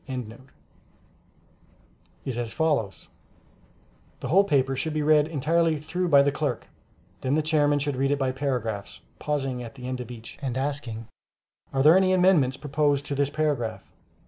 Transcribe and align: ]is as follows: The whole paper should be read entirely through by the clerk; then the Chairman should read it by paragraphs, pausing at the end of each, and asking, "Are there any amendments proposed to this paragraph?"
]is 2.25 2.35
as 2.35 2.53
follows: 2.53 3.07
The 4.19 4.29
whole 4.29 4.43
paper 4.43 4.75
should 4.75 4.95
be 4.95 5.03
read 5.03 5.27
entirely 5.27 5.79
through 5.79 6.07
by 6.07 6.23
the 6.23 6.31
clerk; 6.31 6.65
then 7.21 7.35
the 7.35 7.43
Chairman 7.43 7.77
should 7.77 7.95
read 7.95 8.09
it 8.09 8.17
by 8.17 8.31
paragraphs, 8.31 9.01
pausing 9.19 9.61
at 9.61 9.75
the 9.75 9.87
end 9.87 10.01
of 10.01 10.09
each, 10.09 10.39
and 10.41 10.57
asking, 10.57 11.07
"Are 11.71 11.83
there 11.83 11.95
any 11.97 12.13
amendments 12.13 12.57
proposed 12.57 13.05
to 13.05 13.13
this 13.13 13.29
paragraph?" 13.29 13.83